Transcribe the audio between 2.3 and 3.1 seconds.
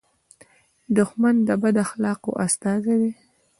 استازی